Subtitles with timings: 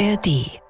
[0.00, 0.62] ARD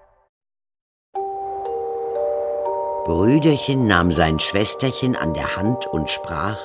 [3.04, 6.58] Brüderchen nahm sein Schwesterchen an der Hand und sprach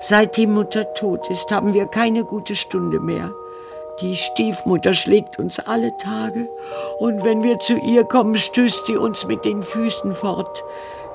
[0.00, 3.30] Seit die Mutter tot ist, haben wir keine gute Stunde mehr.
[4.00, 6.48] Die Stiefmutter schlägt uns alle Tage,
[6.98, 10.64] und wenn wir zu ihr kommen, stößt sie uns mit den Füßen fort.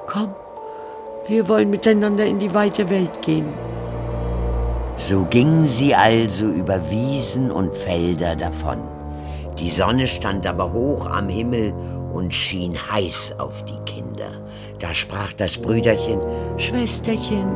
[0.08, 0.34] Komm,
[1.28, 3.54] wir wollen miteinander in die weite Welt gehen.
[4.96, 8.91] So gingen sie also über Wiesen und Felder davon.
[9.60, 11.74] Die Sonne stand aber hoch am Himmel
[12.14, 14.32] und schien heiß auf die Kinder.
[14.80, 16.20] Da sprach das Brüderchen,
[16.58, 17.48] Schwesterchen,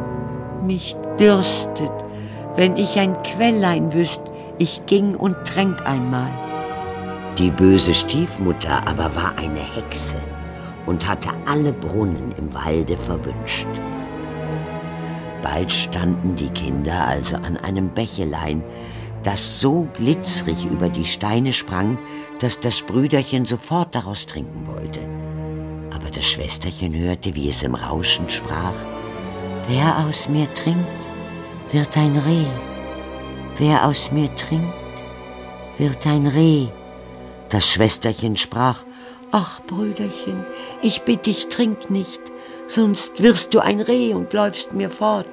[0.65, 1.91] mich dürstet.
[2.55, 4.21] Wenn ich ein Quellein wüsst,
[4.57, 6.29] ich ging und tränk einmal.
[7.37, 10.15] Die böse Stiefmutter aber war eine Hexe
[10.85, 13.67] und hatte alle Brunnen im Walde verwünscht.
[15.43, 18.63] Bald standen die Kinder also an einem Bächelein,
[19.25, 21.97] das so glitzrig über die Steine sprang,
[22.39, 24.99] dass das Brüderchen sofort daraus trinken wollte.
[25.91, 28.75] Aber das Schwesterchen hörte, wie es im Rauschen sprach,
[29.67, 30.85] Wer aus mir trinkt,
[31.71, 32.45] wird ein Reh.
[33.57, 34.73] Wer aus mir trinkt,
[35.79, 36.67] wird ein Reh.
[37.49, 38.83] Das Schwesterchen sprach,
[39.31, 40.45] Ach, Brüderchen,
[40.83, 42.21] ich bitt dich, trink nicht,
[42.67, 45.25] sonst wirst du ein Reh und läufst mir fort.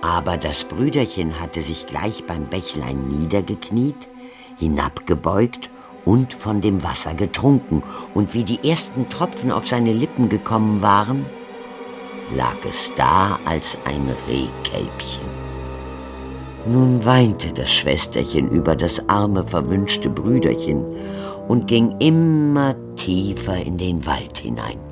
[0.00, 4.08] Aber das Brüderchen hatte sich gleich beim Bächlein niedergekniet,
[4.56, 5.70] hinabgebeugt
[6.04, 7.82] und von dem Wasser getrunken,
[8.14, 11.26] und wie die ersten Tropfen auf seine Lippen gekommen waren,
[12.34, 15.26] lag es da als ein Rehkälbchen.
[16.66, 20.84] Nun weinte das Schwesterchen über das arme, verwünschte Brüderchen
[21.48, 24.87] und ging immer tiefer in den Wald hinein.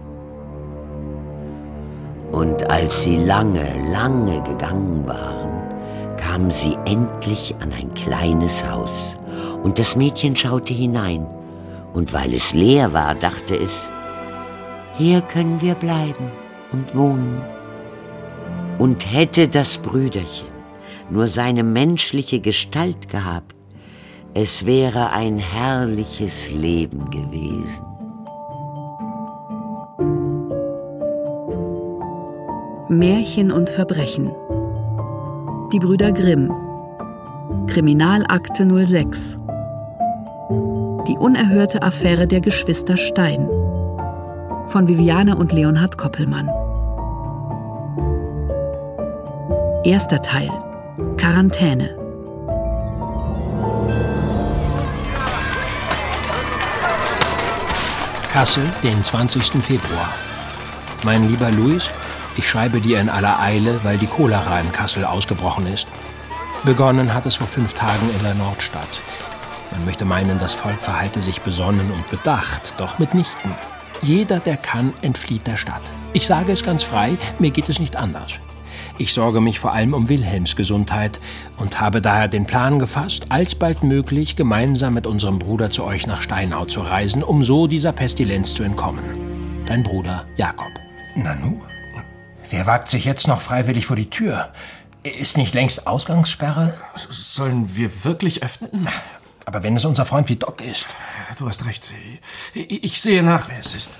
[2.32, 9.16] Und als sie lange, lange gegangen waren, kamen sie endlich an ein kleines Haus,
[9.62, 11.26] und das Mädchen schaute hinein,
[11.94, 13.88] und weil es leer war, dachte es,
[14.98, 16.30] hier können wir bleiben
[16.72, 17.40] und wohnen.
[18.78, 20.48] Und hätte das Brüderchen
[21.08, 23.54] nur seine menschliche Gestalt gehabt,
[24.34, 27.95] es wäre ein herrliches Leben gewesen.
[32.88, 34.30] Märchen und Verbrechen
[35.72, 36.52] Die Brüder Grimm
[37.66, 39.40] Kriminalakte 06
[41.08, 43.48] Die unerhörte Affäre der Geschwister Stein
[44.68, 46.48] von Viviane und Leonhard Koppelmann
[49.84, 50.50] Erster Teil
[51.16, 51.96] Quarantäne.
[58.32, 59.62] Kassel, den 20.
[59.62, 60.12] Februar.
[61.02, 61.90] Mein lieber Luis,
[62.36, 65.88] ich schreibe dir in aller Eile, weil die Cholera in Kassel ausgebrochen ist.
[66.64, 69.00] Begonnen hat es vor fünf Tagen in der Nordstadt.
[69.70, 73.52] Man möchte meinen, das Volk verhalte sich besonnen und bedacht, doch mitnichten.
[74.02, 75.82] Jeder, der kann, entflieht der Stadt.
[76.12, 78.38] Ich sage es ganz frei, mir geht es nicht anders.
[78.98, 81.20] Ich sorge mich vor allem um Wilhelms Gesundheit
[81.58, 86.22] und habe daher den Plan gefasst, alsbald möglich gemeinsam mit unserem Bruder zu euch nach
[86.22, 89.04] Steinau zu reisen, um so dieser Pestilenz zu entkommen.
[89.66, 90.72] Dein Bruder Jakob.
[91.14, 91.60] Nanu?
[92.50, 94.50] Wer wagt sich jetzt noch freiwillig vor die Tür?
[95.02, 96.74] Ist nicht längst Ausgangssperre?
[97.10, 98.88] Sollen wir wirklich öffnen?
[99.44, 100.90] Aber wenn es unser Freund wie Doc ist.
[101.38, 101.92] Du hast recht.
[102.54, 103.98] Ich sehe nach, wer es ist.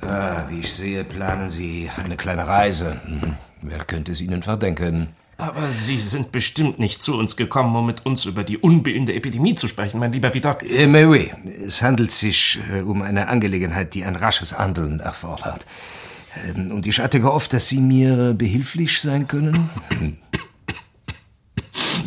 [0.00, 3.00] Ah, wie ich sehe, planen Sie eine kleine Reise.
[3.04, 3.36] Hm.
[3.62, 5.14] Wer könnte es Ihnen verdenken?
[5.42, 9.56] Aber Sie sind bestimmt nicht zu uns gekommen, um mit uns über die unbildende Epidemie
[9.56, 10.62] zu sprechen, mein lieber Vidocq.
[10.62, 11.32] Äh, mais oui.
[11.66, 15.66] Es handelt sich äh, um eine Angelegenheit, die ein rasches Handeln erfordert.
[16.46, 19.68] Ähm, und ich hatte gehofft, dass Sie mir behilflich sein können.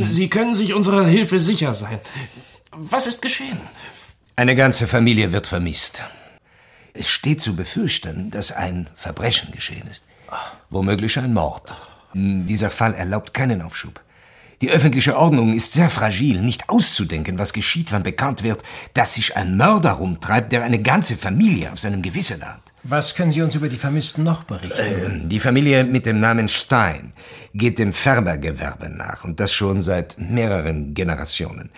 [0.07, 1.99] Sie können sich unserer Hilfe sicher sein.
[2.71, 3.59] Was ist geschehen?
[4.37, 6.05] Eine ganze Familie wird vermisst.
[6.93, 10.05] Es steht zu befürchten, dass ein Verbrechen geschehen ist.
[10.69, 11.75] Womöglich ein Mord.
[12.15, 14.01] Dieser Fall erlaubt keinen Aufschub.
[14.61, 18.63] Die öffentliche Ordnung ist sehr fragil, nicht auszudenken, was geschieht, wenn bekannt wird,
[18.93, 22.61] dass sich ein Mörder rumtreibt, der eine ganze Familie auf seinem Gewissen hat.
[22.83, 24.79] Was können Sie uns über die Vermissten noch berichten?
[24.79, 27.11] Ähm, die Familie mit dem Namen Stein
[27.53, 31.71] geht dem Färbergewerbe nach und das schon seit mehreren Generationen.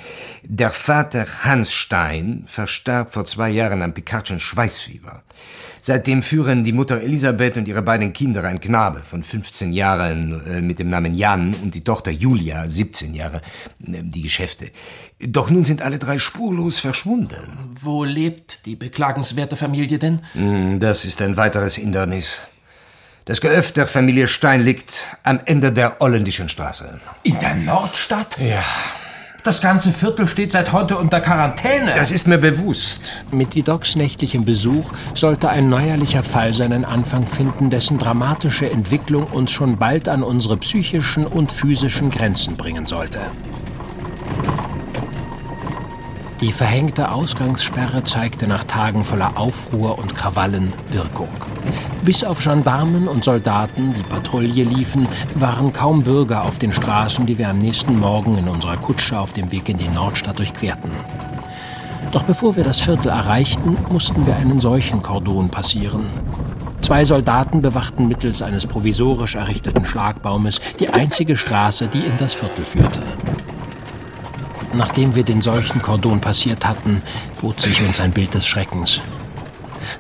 [0.44, 5.24] Der Vater Hans Stein verstarb vor zwei Jahren am Picardschen Schweißfieber.
[5.88, 10.60] Seitdem führen die Mutter Elisabeth und ihre beiden Kinder, ein Knabe von 15 Jahren äh,
[10.60, 14.70] mit dem Namen Jan und die Tochter Julia, 17 Jahre, äh, die Geschäfte.
[15.22, 17.38] Doch nun sind alle drei spurlos verschwunden.
[17.80, 20.20] Wo lebt die beklagenswerte Familie denn?
[20.34, 22.42] Hm, das ist ein weiteres Hindernis.
[23.24, 27.00] Das Geöft der Familie Stein liegt am Ende der Holländischen Straße.
[27.24, 28.38] In der Nordstadt?
[28.40, 28.62] Ja.
[29.48, 31.94] Das ganze Viertel steht seit heute unter Quarantäne.
[31.96, 33.24] Das ist mir bewusst.
[33.32, 39.54] Mit Vidocs nächtlichem Besuch sollte ein neuerlicher Fall seinen Anfang finden, dessen dramatische Entwicklung uns
[39.54, 43.20] schon bald an unsere psychischen und physischen Grenzen bringen sollte.
[46.40, 51.30] Die verhängte Ausgangssperre zeigte nach Tagen voller Aufruhr und Krawallen Wirkung.
[52.06, 57.40] Bis auf Gendarmen und Soldaten, die Patrouille liefen, waren kaum Bürger auf den Straßen, die
[57.40, 60.92] wir am nächsten Morgen in unserer Kutsche auf dem Weg in die Nordstadt durchquerten.
[62.12, 66.06] Doch bevor wir das Viertel erreichten, mussten wir einen solchen Kordon passieren.
[66.82, 72.64] Zwei Soldaten bewachten mittels eines provisorisch errichteten Schlagbaumes die einzige Straße, die in das Viertel
[72.64, 73.00] führte.
[74.78, 77.02] Nachdem wir den Seuchenkordon passiert hatten,
[77.42, 79.02] bot sich uns ein Bild des Schreckens.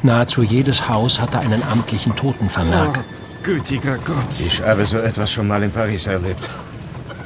[0.03, 2.99] Nahezu jedes Haus hatte einen amtlichen Totenvermerk.
[2.99, 4.39] Oh, gütiger Gott.
[4.39, 6.47] Ich habe so etwas schon mal in Paris erlebt.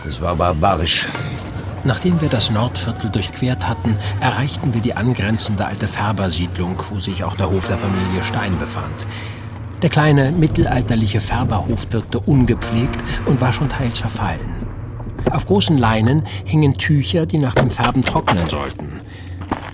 [0.07, 1.07] Es war barbarisch.
[1.83, 7.35] Nachdem wir das Nordviertel durchquert hatten, erreichten wir die angrenzende alte Färbersiedlung, wo sich auch
[7.35, 9.05] der Hof der Familie Stein befand.
[9.81, 14.70] Der kleine mittelalterliche Färberhof wirkte ungepflegt und war schon teils verfallen.
[15.29, 19.01] Auf großen Leinen hingen Tücher, die nach dem Färben trocknen sollten.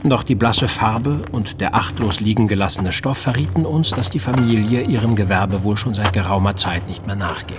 [0.03, 4.81] Doch die blasse Farbe und der achtlos liegen gelassene Stoff verrieten uns, dass die Familie
[4.81, 7.57] ihrem Gewerbe wohl schon seit geraumer Zeit nicht mehr nachging.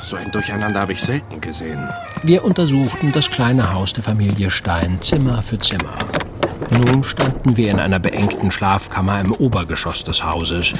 [0.00, 1.88] So ein Durcheinander habe ich selten gesehen.
[2.22, 5.94] Wir untersuchten das kleine Haus der Familie Stein Zimmer für Zimmer.
[6.70, 10.72] Nun standen wir in einer beengten Schlafkammer im Obergeschoss des Hauses.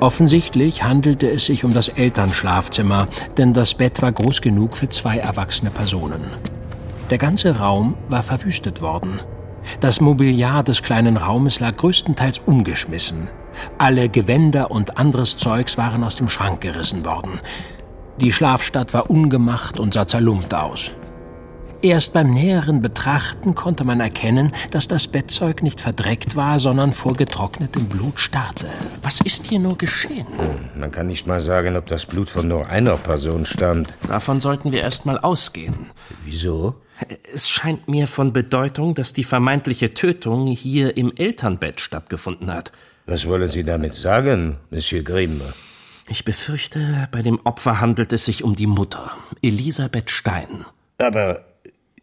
[0.00, 5.18] Offensichtlich handelte es sich um das Elternschlafzimmer, denn das Bett war groß genug für zwei
[5.18, 6.20] erwachsene Personen.
[7.10, 9.20] Der ganze Raum war verwüstet worden.
[9.80, 13.28] Das Mobiliar des kleinen Raumes lag größtenteils umgeschmissen.
[13.76, 17.40] Alle Gewänder und anderes Zeugs waren aus dem Schrank gerissen worden.
[18.20, 20.92] Die Schlafstadt war ungemacht und sah zerlumpt aus.
[21.80, 27.14] Erst beim näheren Betrachten konnte man erkennen, dass das Bettzeug nicht verdreckt war, sondern vor
[27.14, 28.66] getrocknetem Blut starrte.
[29.00, 30.26] Was ist hier nur geschehen?
[30.38, 33.96] Hm, man kann nicht mal sagen, ob das Blut von nur einer Person stammt.
[34.08, 35.86] Davon sollten wir erst mal ausgehen.
[36.24, 36.74] Wieso?
[37.32, 42.72] Es scheint mir von Bedeutung, dass die vermeintliche Tötung hier im Elternbett stattgefunden hat.
[43.06, 45.42] Was wollen Sie damit sagen, Monsieur Grimm?
[46.08, 50.64] Ich befürchte, bei dem Opfer handelt es sich um die Mutter, Elisabeth Stein.
[50.98, 51.44] Aber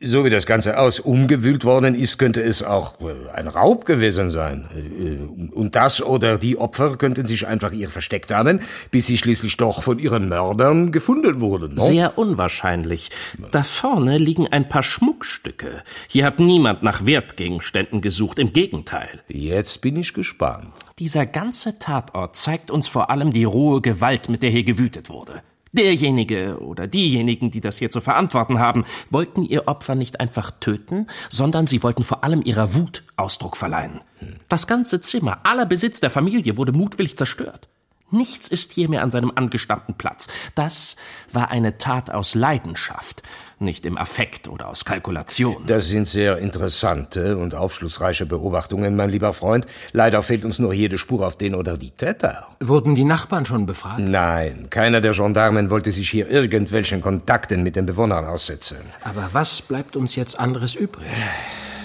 [0.02, 4.30] so wie das Ganze aus umgewühlt worden ist, könnte es auch äh, ein Raub gewesen
[4.30, 4.68] sein.
[4.76, 8.62] Äh, und das oder die Opfer könnten sich einfach hier versteckt haben,
[8.92, 11.76] bis sie schließlich doch von ihren Mördern gefunden wurden.
[11.76, 11.84] No?
[11.84, 13.10] Sehr unwahrscheinlich.
[13.52, 15.84] Da vorne liegen ein paar Schmuckstücke.
[16.08, 19.22] Hier hat niemand nach Wertgegenständen gesucht, im Gegenteil.
[19.28, 20.68] Jetzt bin ich gespannt.
[21.00, 25.42] Dieser ganze Tatort zeigt uns vor allem die rohe Gewalt, mit der hier gewütet wurde.
[25.76, 31.08] Derjenige oder diejenigen, die das hier zu verantworten haben, wollten ihr Opfer nicht einfach töten,
[31.30, 34.00] sondern sie wollten vor allem ihrer Wut Ausdruck verleihen.
[34.48, 37.68] Das ganze Zimmer, aller Besitz der Familie wurde mutwillig zerstört.
[38.12, 40.28] Nichts ist hier mehr an seinem angestammten Platz.
[40.54, 40.96] Das
[41.32, 43.24] war eine Tat aus Leidenschaft,
[43.60, 45.64] nicht im Affekt oder aus Kalkulation.
[45.66, 49.66] Das sind sehr interessante und aufschlussreiche Beobachtungen, mein lieber Freund.
[49.92, 52.48] Leider fehlt uns nur jede Spur auf den oder die Täter.
[52.60, 54.00] Wurden die Nachbarn schon befragt?
[54.00, 58.78] Nein, keiner der Gendarmen wollte sich hier irgendwelchen Kontakten mit den Bewohnern aussetzen.
[59.04, 61.08] Aber was bleibt uns jetzt anderes übrig?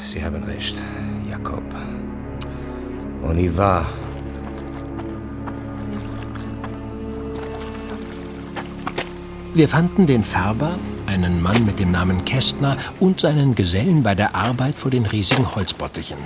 [0.04, 0.76] Sie haben recht,
[1.28, 1.64] Jakob.
[3.22, 3.86] On y va.
[9.52, 14.36] Wir fanden den Färber, einen Mann mit dem Namen Kästner und seinen Gesellen bei der
[14.36, 16.18] Arbeit vor den riesigen Holzbottichen.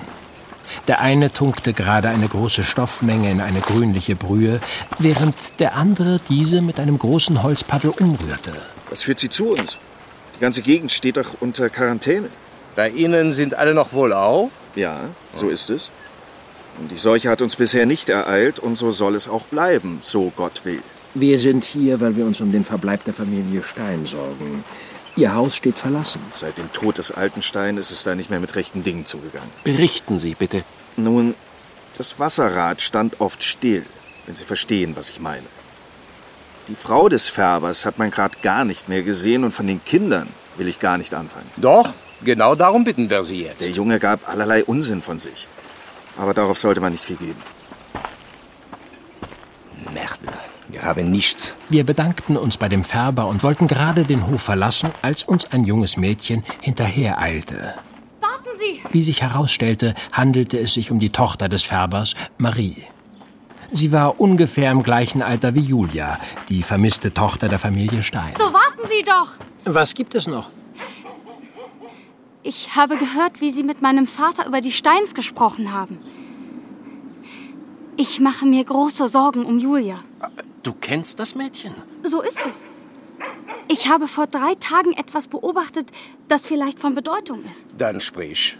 [0.88, 4.61] Der eine tunkte gerade eine große Stoffmenge in eine grünliche Brühe,
[4.99, 8.52] während der andere diese mit einem großen Holzpaddel umrührte.
[8.90, 9.78] Was führt Sie zu uns?
[10.37, 12.28] Die ganze Gegend steht doch unter Quarantäne.
[12.76, 14.50] Bei Ihnen sind alle noch wohlauf?
[14.75, 15.00] Ja,
[15.35, 15.90] so ist es.
[16.78, 20.31] Und die Seuche hat uns bisher nicht ereilt und so soll es auch bleiben, so
[20.37, 20.83] Gott will.
[21.14, 24.64] Wir sind hier, weil wir uns um den Verbleib der Familie Stein sorgen.
[25.16, 26.21] Ihr Haus steht verlassen.
[26.33, 29.49] Seit dem Tod des alten Stein ist es da nicht mehr mit rechten Dingen zugegangen.
[29.62, 30.64] Berichten Sie bitte.
[30.97, 31.35] Nun,
[31.97, 33.87] das Wasserrad stand oft still,
[34.26, 35.47] wenn Sie verstehen, was ich meine.
[36.66, 40.28] Die Frau des Färbers hat man gerade gar nicht mehr gesehen und von den Kindern
[40.56, 41.49] will ich gar nicht anfangen.
[41.59, 41.92] Doch,
[42.25, 43.61] genau darum bitten wir Sie jetzt.
[43.61, 45.47] Der Junge gab allerlei Unsinn von sich.
[46.16, 47.40] Aber darauf sollte man nicht viel geben.
[49.92, 50.44] Merde.
[50.75, 51.54] Wir haben nichts.
[51.69, 55.62] Wir bedankten uns bei dem Färber und wollten gerade den Hof verlassen, als uns ein
[55.62, 57.75] junges Mädchen hinterhereilte.
[58.21, 58.83] Warten Sie!
[58.90, 62.83] Wie sich herausstellte, handelte es sich um die Tochter des Färbers, Marie.
[63.71, 68.33] Sie war ungefähr im gleichen Alter wie Julia, die vermisste Tochter der Familie Stein.
[68.37, 69.28] So warten Sie doch!
[69.73, 70.50] Was gibt es noch?
[72.43, 76.00] Ich habe gehört, wie Sie mit meinem Vater über die Steins gesprochen haben.
[77.97, 80.00] Ich mache mir große Sorgen um Julia.
[80.64, 81.75] Du kennst das Mädchen?
[82.02, 82.64] So ist es.
[83.68, 85.92] Ich habe vor drei Tagen etwas beobachtet,
[86.26, 87.66] das vielleicht von Bedeutung ist.
[87.76, 88.59] Dann sprich.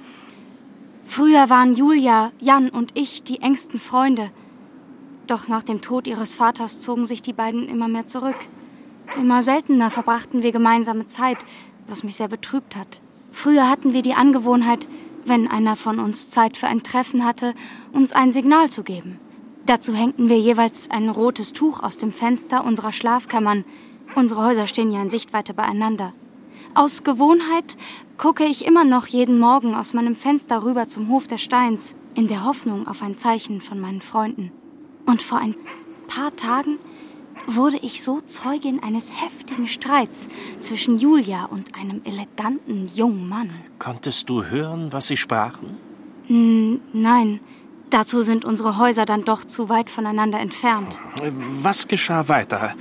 [1.07, 4.31] Früher waren Julia, Jan und ich die engsten Freunde.
[5.27, 8.37] Doch nach dem Tod ihres Vaters zogen sich die beiden immer mehr zurück.
[9.17, 11.39] Immer seltener verbrachten wir gemeinsame Zeit,
[11.87, 13.01] was mich sehr betrübt hat.
[13.33, 14.87] Früher hatten wir die Angewohnheit,
[15.25, 17.55] wenn einer von uns Zeit für ein Treffen hatte,
[17.93, 19.19] uns ein Signal zu geben.
[19.67, 23.65] Dazu hängten wir jeweils ein rotes Tuch aus dem Fenster unserer Schlafkammern.
[24.15, 26.13] Unsere Häuser stehen ja in Sichtweite beieinander.
[26.75, 27.77] Aus Gewohnheit
[28.19, 32.29] gucke ich immer noch jeden Morgen aus meinem Fenster rüber zum Hof der Steins, in
[32.29, 34.53] der Hoffnung auf ein Zeichen von meinen Freunden.
[35.07, 35.57] Und vor ein
[36.09, 36.79] paar Tagen
[37.47, 40.29] wurde ich so Zeugin eines heftigen Streits
[40.61, 43.51] zwischen Julia und einem eleganten jungen Mann.
[43.79, 45.77] Konntest du hören, was sie sprachen?
[46.27, 47.41] Hm, nein,
[47.95, 50.99] dazu sind unsere Häuser dann doch zu weit voneinander entfernt.
[51.63, 52.75] Was geschah weiter?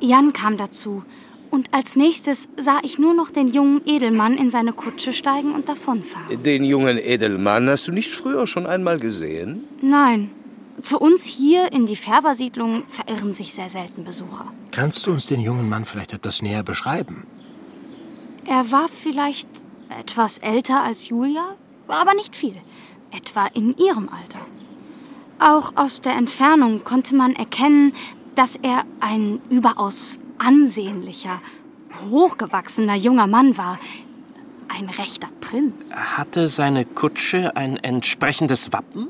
[0.00, 1.04] Jan kam dazu,
[1.50, 5.68] und als nächstes sah ich nur noch den jungen Edelmann in seine Kutsche steigen und
[5.68, 6.42] davonfahren.
[6.42, 9.64] Den jungen Edelmann hast du nicht früher schon einmal gesehen?
[9.80, 10.32] Nein,
[10.80, 14.52] zu uns hier in die Färbersiedlung verirren sich sehr selten Besucher.
[14.72, 17.26] Kannst du uns den jungen Mann vielleicht etwas näher beschreiben?
[18.44, 19.48] Er war vielleicht
[20.00, 21.56] etwas älter als Julia,
[21.88, 22.56] aber nicht viel.
[23.16, 24.40] Etwa in ihrem Alter.
[25.38, 27.92] Auch aus der Entfernung konnte man erkennen,
[28.34, 31.40] dass er ein überaus ansehnlicher,
[32.10, 33.78] hochgewachsener junger Mann war.
[34.68, 35.94] Ein rechter Prinz.
[35.94, 39.08] Hatte seine Kutsche ein entsprechendes Wappen?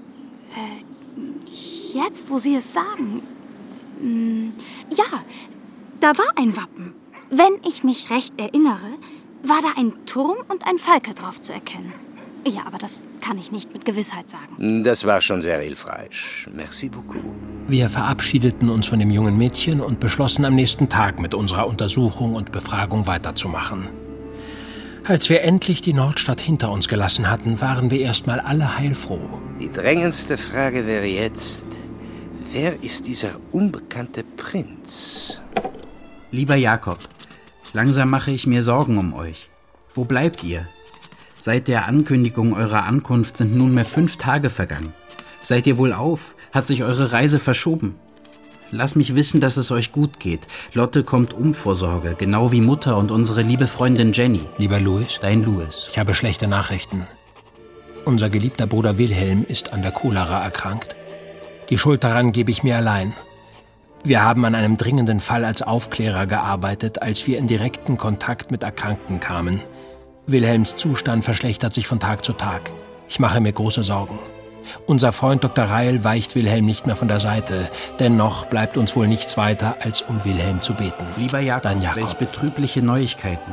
[1.93, 3.23] Jetzt, wo Sie es sagen.
[4.01, 4.53] Hm,
[4.91, 5.25] Ja,
[6.01, 6.95] da war ein Wappen.
[7.31, 8.93] Wenn ich mich recht erinnere,
[9.43, 11.93] war da ein Turm und ein Falke drauf zu erkennen.
[12.47, 14.85] Ja, aber das kann ich nicht mit Gewissheit sagen.
[14.85, 16.47] Das war schon sehr hilfreich.
[16.55, 17.25] Merci beaucoup.
[17.67, 22.35] Wir verabschiedeten uns von dem jungen Mädchen und beschlossen am nächsten Tag mit unserer Untersuchung
[22.35, 23.89] und Befragung weiterzumachen.
[25.05, 29.21] Als wir endlich die Nordstadt hinter uns gelassen hatten, waren wir erstmal alle heilfroh.
[29.59, 31.67] Die drängendste Frage wäre jetzt,
[32.53, 35.41] wer ist dieser unbekannte Prinz?
[36.31, 36.99] Lieber Jakob,
[37.73, 39.49] langsam mache ich mir Sorgen um euch.
[39.95, 40.69] Wo bleibt ihr?
[41.47, 44.93] Seit der Ankündigung eurer Ankunft sind nunmehr fünf Tage vergangen.
[45.43, 46.35] Seid ihr wohl auf?
[46.51, 47.95] Hat sich eure Reise verschoben?
[48.73, 50.49] Lass mich wissen, dass es euch gut geht.
[50.75, 54.41] Lotte kommt um vor Sorge, genau wie Mutter und unsere liebe Freundin Jenny.
[54.59, 55.87] Lieber Louis, Dein Louis.
[55.89, 57.07] ich habe schlechte Nachrichten.
[58.05, 60.97] Unser geliebter Bruder Wilhelm ist an der Cholera erkrankt.
[61.71, 63.13] Die Schuld daran gebe ich mir allein.
[64.03, 68.65] Wir haben an einem dringenden Fall als Aufklärer gearbeitet, als wir in direkten Kontakt mit
[68.65, 69.61] Erkrankten kamen.
[70.29, 72.71] Wilhelms Zustand verschlechtert sich von Tag zu Tag.
[73.09, 74.19] Ich mache mir große Sorgen.
[74.85, 75.67] Unser Freund Dr.
[75.67, 77.71] Reil weicht Wilhelm nicht mehr von der Seite.
[78.01, 81.05] Dennoch bleibt uns wohl nichts weiter, als um Wilhelm zu beten.
[81.17, 82.03] Lieber Jakob, Dein Jakob.
[82.03, 83.53] welch betrübliche Neuigkeiten.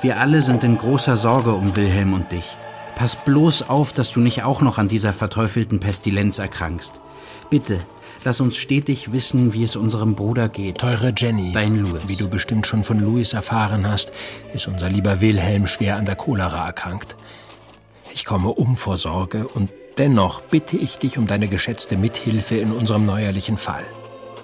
[0.00, 2.56] Wir alle sind in großer Sorge um Wilhelm und dich.
[2.94, 7.00] Pass bloß auf, dass du nicht auch noch an dieser verteufelten Pestilenz erkrankst.
[7.52, 7.76] Bitte,
[8.24, 10.78] lass uns stetig wissen, wie es unserem Bruder geht.
[10.78, 12.00] Teure Jenny, Dein Louis.
[12.06, 14.10] wie du bestimmt schon von Louis erfahren hast,
[14.54, 17.14] ist unser lieber Wilhelm schwer an der Cholera erkrankt.
[18.14, 19.68] Ich komme um vor Sorge und
[19.98, 23.84] dennoch bitte ich dich um deine geschätzte Mithilfe in unserem neuerlichen Fall.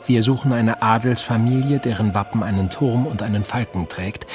[0.06, 4.26] Wir suchen eine Adelsfamilie, deren Wappen einen Turm und einen Falken trägt.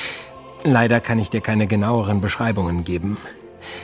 [0.63, 3.20] Leider kann ich dir keine genaueren Beschreibungen geben.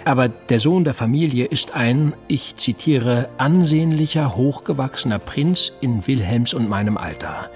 [0.05, 6.69] Aber der Sohn der Familie ist ein, ich zitiere, ansehnlicher, hochgewachsener Prinz in Wilhelms und
[6.69, 7.50] meinem Alter.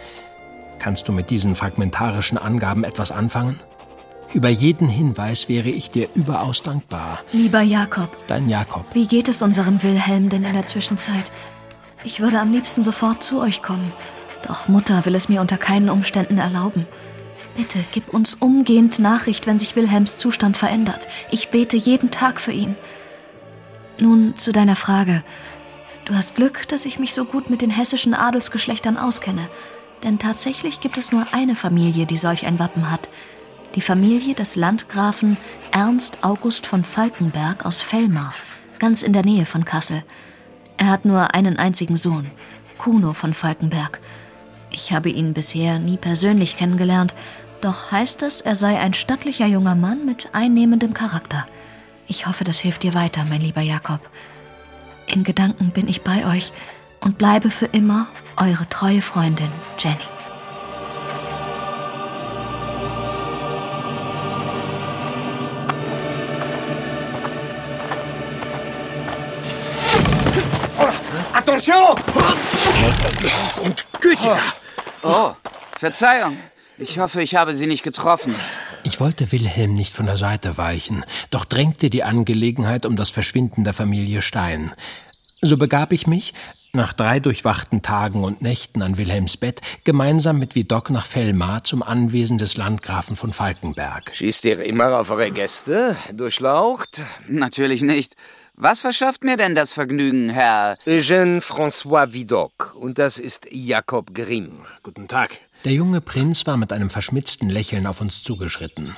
[0.80, 3.60] Kannst du mit diesen fragmentarischen Angaben etwas anfangen?
[4.34, 7.20] Über jeden Hinweis wäre ich dir überaus dankbar.
[7.32, 8.84] Lieber Jakob, Dein Jakob.
[8.94, 11.32] wie geht es unserem Wilhelm denn in der Zwischenzeit?
[12.04, 13.94] Ich würde am liebsten sofort zu euch kommen.
[14.48, 16.88] Doch Mutter will es mir unter keinen Umständen erlauben.
[17.56, 21.08] Bitte gib uns umgehend Nachricht, wenn sich Wilhelms Zustand verändert.
[21.32, 22.76] Ich bete jeden Tag für ihn.
[24.00, 25.24] Nun zu deiner Frage.
[26.06, 29.50] Du hast Glück, dass ich mich so gut mit den hessischen Adelsgeschlechtern auskenne.
[30.04, 33.10] Denn tatsächlich gibt es nur eine Familie, die solch ein Wappen hat.
[33.76, 35.38] Die Familie des Landgrafen
[35.72, 38.34] Ernst August von Falkenberg aus Fellmar,
[38.80, 40.04] ganz in der Nähe von Kassel.
[40.78, 42.30] Er hat nur einen einzigen Sohn,
[42.78, 44.00] Kuno von Falkenberg.
[44.74, 47.14] Ich habe ihn bisher nie persönlich kennengelernt,
[47.62, 51.48] doch heißt es, er sei ein stattlicher junger Mann mit einnehmendem Charakter.
[52.08, 54.02] Ich hoffe, das hilft dir weiter, mein lieber Jakob.
[55.06, 56.52] In Gedanken bin ich bei euch
[57.02, 59.98] und bleibe für immer eure treue Freundin Jenny.
[71.34, 71.96] Attention!
[73.64, 74.40] Und Gütiger!
[75.04, 75.32] Oh,
[75.78, 76.38] Verzeihung.
[76.78, 78.36] Ich hoffe, ich habe Sie nicht getroffen.
[78.84, 83.64] Ich wollte Wilhelm nicht von der Seite weichen, doch drängte die Angelegenheit um das Verschwinden
[83.64, 84.74] der Familie Stein.
[85.42, 86.34] So begab ich mich,
[86.72, 91.84] nach drei durchwachten Tagen und Nächten an Wilhelms Bett, gemeinsam mit Vidocq nach Fellmar zum
[91.84, 94.12] Anwesen des Landgrafen von Falkenberg.
[94.14, 95.96] Schießt ihr immer auf eure Gäste?
[96.12, 97.04] Durchlaucht?
[97.28, 98.16] Natürlich nicht.
[98.56, 100.78] Was verschafft mir denn das Vergnügen, Herr?
[100.86, 102.76] Eugène François Vidocq.
[102.76, 104.60] Und das ist Jakob Grimm.
[104.84, 105.40] Guten Tag.
[105.66, 108.96] Der junge Prinz war mit einem verschmitzten Lächeln auf uns zugeschritten.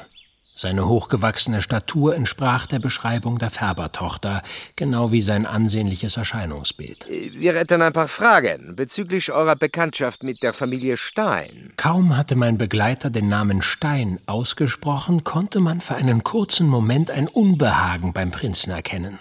[0.58, 4.44] Seine hochgewachsene Statur entsprach der Beschreibung der Färbertochter,
[4.76, 7.08] genau wie sein ansehnliches Erscheinungsbild.
[7.10, 11.74] Wir hätten ein paar Fragen bezüglich eurer Bekanntschaft mit der Familie Stein.
[11.78, 17.30] Kaum hatte mein Begleiter den Namen Stein ausgesprochen, konnte man für einen kurzen Moment ein
[17.30, 19.18] Unbehagen beim Prinzen erkennen.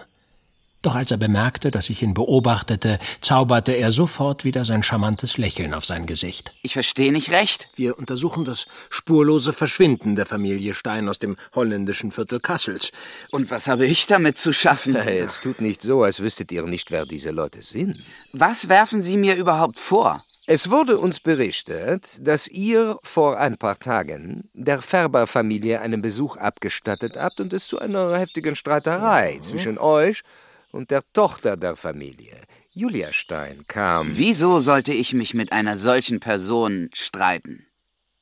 [0.84, 5.72] Doch als er bemerkte, dass ich ihn beobachtete, zauberte er sofort wieder sein charmantes Lächeln
[5.72, 6.52] auf sein Gesicht.
[6.60, 7.70] Ich verstehe nicht recht.
[7.74, 12.90] Wir untersuchen das spurlose Verschwinden der Familie Stein aus dem holländischen Viertel Kassels.
[13.30, 14.94] Und was habe ich damit zu schaffen?
[14.94, 18.02] Es tut nicht so, als wüsstet ihr nicht, wer diese Leute sind.
[18.34, 20.22] Was werfen Sie mir überhaupt vor?
[20.46, 27.16] Es wurde uns berichtet, dass ihr vor ein paar Tagen der Färberfamilie einen Besuch abgestattet
[27.16, 30.22] habt und es zu einer heftigen Streiterei zwischen euch
[30.74, 32.36] und der Tochter der Familie,
[32.72, 34.18] Julia Stein, kam.
[34.18, 37.66] Wieso sollte ich mich mit einer solchen Person streiten?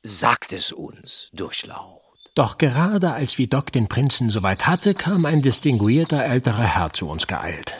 [0.03, 2.01] Sagt es uns, Durchlaucht.
[2.35, 7.27] Doch gerade als Vidocq den Prinzen soweit hatte, kam ein distinguierter älterer Herr zu uns
[7.27, 7.75] geeilt.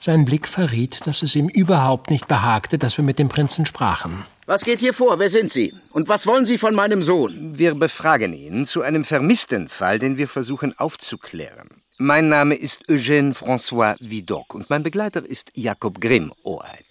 [0.00, 4.24] Sein Blick verriet, dass es ihm überhaupt nicht behagte, dass wir mit dem Prinzen sprachen.
[4.46, 5.20] Was geht hier vor?
[5.20, 5.74] Wer sind Sie?
[5.92, 7.56] Und was wollen Sie von meinem Sohn?
[7.56, 11.81] Wir befragen ihn zu einem vermissten Fall, den wir versuchen aufzuklären.
[11.98, 16.86] Mein Name ist Eugène François Vidocq und mein Begleiter ist Jakob Grimm, Oheit.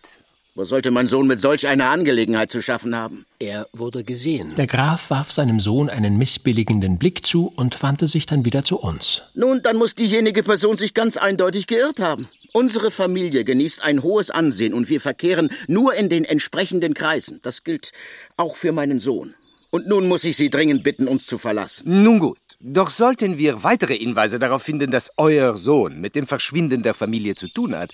[0.54, 3.26] Wo sollte mein Sohn mit solch einer Angelegenheit zu schaffen haben?
[3.40, 4.54] Er wurde gesehen.
[4.56, 8.78] Der Graf warf seinem Sohn einen missbilligenden Blick zu und wandte sich dann wieder zu
[8.78, 9.24] uns.
[9.34, 12.30] Nun, dann muss diejenige Person sich ganz eindeutig geirrt haben.
[12.54, 17.40] Unsere Familie genießt ein hohes Ansehen und wir verkehren nur in den entsprechenden Kreisen.
[17.42, 17.92] Das gilt
[18.38, 19.34] auch für meinen Sohn.
[19.72, 22.04] Und nun muss ich Sie dringend bitten, uns zu verlassen.
[22.04, 22.51] Nun gut.
[22.64, 27.34] Doch sollten wir weitere Hinweise darauf finden, dass euer Sohn mit dem Verschwinden der Familie
[27.34, 27.92] zu tun hat,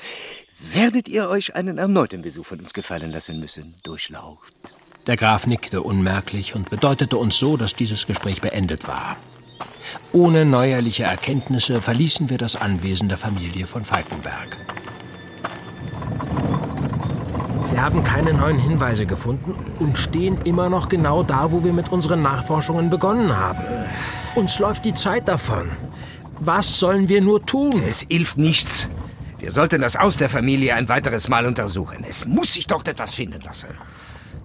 [0.74, 4.52] werdet ihr euch einen erneuten Besuch von uns gefallen lassen müssen, Durchlaucht.
[5.06, 9.16] Der Graf nickte unmerklich und bedeutete uns so, dass dieses Gespräch beendet war.
[10.12, 14.58] Ohne neuerliche Erkenntnisse verließen wir das Anwesen der Familie von Falkenberg.
[17.72, 21.90] Wir haben keine neuen Hinweise gefunden und stehen immer noch genau da, wo wir mit
[21.90, 23.64] unseren Nachforschungen begonnen haben.
[24.38, 25.72] Uns läuft die Zeit davon.
[26.40, 27.82] Was sollen wir nur tun?
[27.82, 28.88] Es hilft nichts.
[29.40, 32.06] Wir sollten das Haus der Familie ein weiteres Mal untersuchen.
[32.08, 33.70] Es muss sich dort etwas finden lassen.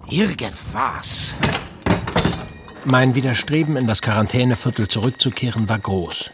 [0.09, 1.35] Irgendwas.
[2.85, 6.31] Mein Widerstreben, in das Quarantäneviertel zurückzukehren, war groß.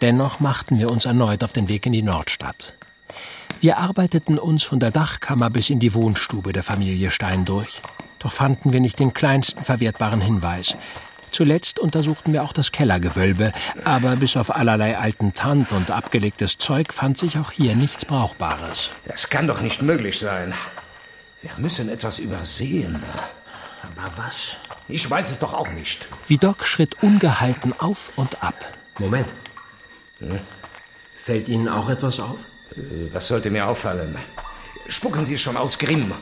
[0.00, 2.74] Dennoch machten wir uns erneut auf den Weg in die Nordstadt.
[3.60, 7.82] Wir arbeiteten uns von der Dachkammer bis in die Wohnstube der Familie Stein durch.
[8.18, 10.76] Doch fanden wir nicht den kleinsten verwertbaren Hinweis.
[11.36, 13.52] Zuletzt untersuchten wir auch das Kellergewölbe,
[13.84, 18.88] aber bis auf allerlei alten Tand und abgelegtes Zeug fand sich auch hier nichts Brauchbares.
[19.04, 20.54] Das kann doch nicht möglich sein.
[21.42, 23.02] Wir müssen etwas übersehen.
[23.82, 24.56] Aber was?
[24.88, 26.08] Ich weiß es doch auch nicht.
[26.26, 28.54] Vidocq schritt ungehalten auf und ab.
[28.98, 29.34] Moment.
[30.20, 30.38] Hm?
[31.18, 32.38] Fällt Ihnen auch etwas auf?
[32.74, 34.16] Äh, was sollte mir auffallen?
[34.88, 36.14] Spucken Sie es schon aus, Grimm.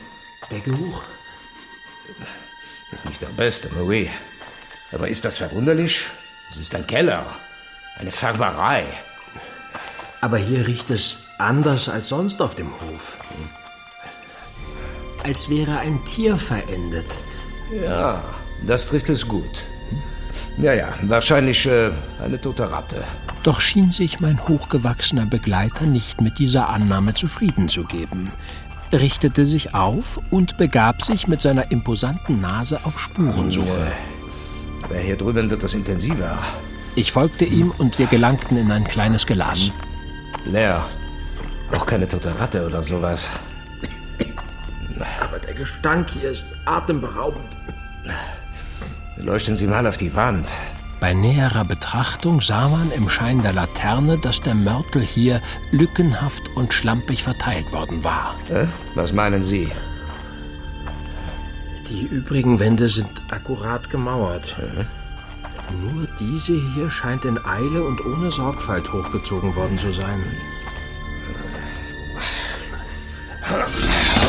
[0.51, 1.05] Der Geruch.
[2.91, 4.09] Ist nicht der beste, Marie.
[4.91, 6.05] Aber ist das verwunderlich?
[6.51, 7.25] Es ist ein Keller.
[7.97, 8.83] Eine Färberei.
[10.21, 13.19] Aber hier riecht es anders als sonst auf dem Hof.
[15.23, 17.17] Als wäre ein Tier verendet.
[17.83, 18.23] Ja,
[18.65, 19.63] das trifft es gut.
[20.57, 21.91] Ja, ja, wahrscheinlich äh,
[22.23, 23.03] eine tote Ratte.
[23.43, 28.31] Doch schien sich mein hochgewachsener Begleiter nicht mit dieser Annahme zufrieden zu geben,
[28.93, 33.91] richtete sich auf und begab sich mit seiner imposanten Nase auf Spurensuche.
[34.85, 36.37] Aber hier drüben wird das intensiver.
[36.95, 39.71] Ich folgte ihm und wir gelangten in ein kleines Gelass.
[40.45, 40.85] Leer.
[41.75, 43.27] Auch keine tote Ratte oder sowas.
[45.19, 47.45] Aber der Gestank hier ist atemberaubend.
[49.17, 50.49] Leuchten Sie mal auf die Wand.
[50.99, 56.73] Bei näherer Betrachtung sah man im Schein der Laterne, dass der Mörtel hier lückenhaft und
[56.73, 58.35] schlampig verteilt worden war.
[58.49, 58.67] Äh?
[58.93, 59.69] Was meinen Sie?
[61.89, 64.55] Die übrigen Wände sind akkurat gemauert.
[64.57, 64.85] Mhm.
[65.83, 70.23] Nur diese hier scheint in Eile und ohne Sorgfalt hochgezogen worden zu sein.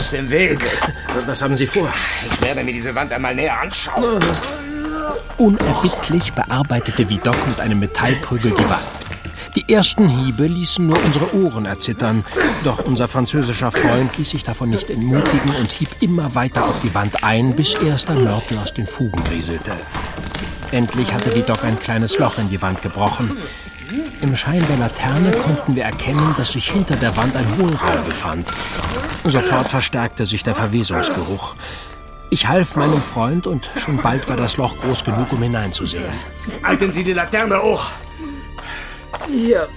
[0.07, 0.61] aus dem Weg.
[1.27, 1.89] Was haben Sie vor?
[2.31, 4.21] Ich werde mir diese Wand einmal näher anschauen.
[5.39, 9.06] Unerbittlich bearbeitete Vidocq mit einem Metallprügel die Wand.
[9.57, 12.27] Die ersten Hiebe ließen nur unsere Ohren erzittern,
[12.63, 16.95] doch unser französischer Freund ließ sich davon nicht entmutigen und hieb immer weiter auf die
[16.95, 19.73] Wand ein, bis erst der Mörtel aus den Fugen rieselte.
[20.73, 23.35] Endlich hatte Vidocq ein kleines Loch in die Wand gebrochen.
[24.21, 28.49] Im Schein der Laterne konnten wir erkennen, dass sich hinter der Wand ein Hohlraum befand.
[29.25, 31.55] Sofort verstärkte sich der Verwesungsgeruch.
[32.29, 36.13] Ich half meinem Freund und schon bald war das Loch groß genug, um hineinzusehen.
[36.63, 37.93] Halten Sie die Laterne hoch!
[39.29, 39.69] Hier.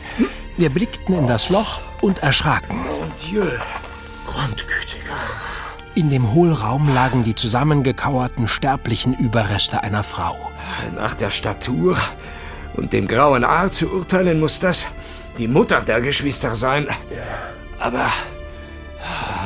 [0.58, 2.78] Wir blickten in das Loch und erschraken.
[2.78, 3.46] Mon Dieu,
[4.28, 5.16] Grundgütiger.
[5.96, 10.38] In dem Hohlraum lagen die zusammengekauerten sterblichen Überreste einer Frau.
[10.96, 11.98] Nach der Statur
[12.76, 14.88] und dem grauen Haar zu urteilen, muss das
[15.38, 16.88] die Mutter der Geschwister sein.
[17.80, 18.08] Aber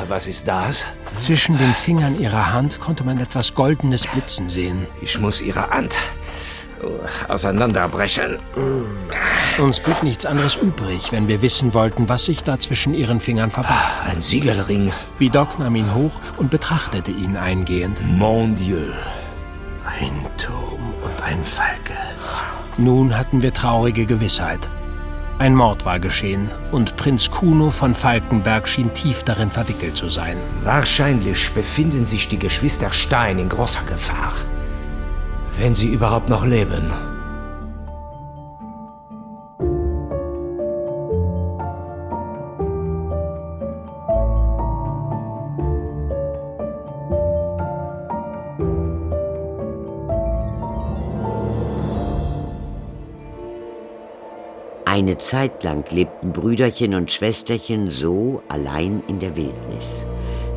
[0.08, 0.84] was ist das?
[1.18, 4.86] Zwischen den Fingern ihrer Hand konnte man etwas Goldenes blitzen sehen.
[5.00, 5.96] Ich muss ihre Hand
[7.28, 8.38] auseinanderbrechen.
[9.60, 13.50] Uns blieb nichts anderes übrig, wenn wir wissen wollten, was sich da zwischen ihren Fingern
[13.50, 14.08] verbarg.
[14.10, 14.92] Ein Siegelring.
[15.18, 18.04] Vidocq nahm ihn hoch und betrachtete ihn eingehend.
[18.04, 18.82] Mon Dieu.
[19.86, 21.94] Ein Turm und ein Falke.
[22.78, 24.68] Nun hatten wir traurige Gewissheit.
[25.38, 30.36] Ein Mord war geschehen und Prinz Kuno von Falkenberg schien tief darin verwickelt zu sein.
[30.64, 34.32] Wahrscheinlich befinden sich die Geschwister Stein in großer Gefahr.
[35.56, 36.90] Wenn sie überhaupt noch leben.
[55.14, 60.04] Eine Zeit lang lebten Brüderchen und Schwesterchen so allein in der Wildnis.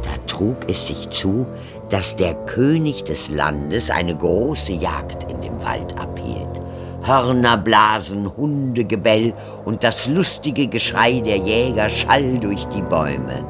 [0.01, 1.45] Da trug es sich zu,
[1.89, 6.59] dass der König des Landes eine große Jagd in dem Wald abhielt.
[7.03, 13.45] Hörnerblasen, Hundegebell und das lustige Geschrei der Jäger schall durch die Bäume.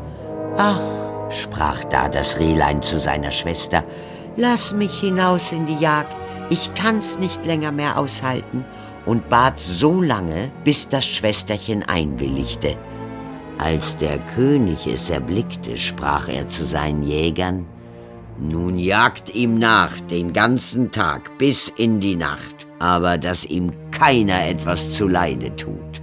[0.58, 0.82] Ach,
[1.30, 3.86] sprach da das Rehlein zu seiner Schwester,
[4.36, 6.14] lass mich hinaus in die Jagd,
[6.50, 8.66] ich kann's nicht länger mehr aushalten,
[9.08, 12.78] und bat so lange, bis das Schwesterchen einwilligte.
[13.58, 17.66] Als der König es erblickte, sprach er zu seinen Jägern,
[18.40, 24.46] nun jagt ihm nach den ganzen Tag bis in die Nacht, aber dass ihm keiner
[24.46, 26.02] etwas zuleide tut.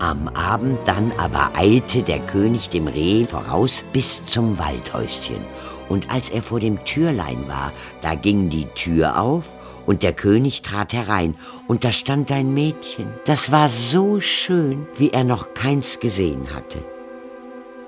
[0.00, 5.44] Am Abend dann aber eilte der König dem Reh voraus bis zum Waldhäuschen,
[5.88, 7.70] und als er vor dem Türlein war,
[8.02, 9.54] da ging die Tür auf,
[9.86, 11.34] und der König trat herein,
[11.66, 16.78] und da stand ein Mädchen, das war so schön, wie er noch keins gesehen hatte.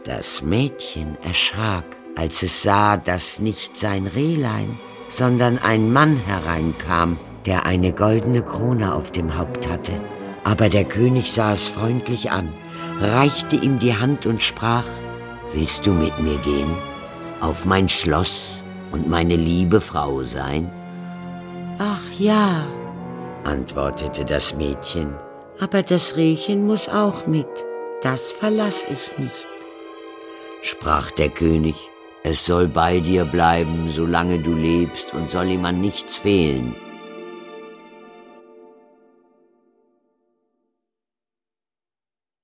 [0.04, 1.84] Das Mädchen erschrak,
[2.16, 4.78] als es sah, dass nicht sein Rehlein,
[5.10, 9.92] sondern ein Mann hereinkam, der eine goldene Krone auf dem Haupt hatte.
[10.44, 12.52] Aber der König sah es freundlich an,
[13.00, 14.86] reichte ihm die Hand und sprach,
[15.52, 16.74] Willst du mit mir gehen,
[17.40, 20.70] auf mein Schloss und meine liebe Frau sein?
[21.84, 22.64] Ach ja,
[23.42, 25.16] antwortete das Mädchen,
[25.58, 27.48] aber das Rehchen muss auch mit,
[28.02, 29.48] das verlass ich nicht.
[30.62, 31.74] Sprach der König,
[32.22, 36.76] es soll bei dir bleiben, solange du lebst, und soll ihm an nichts fehlen.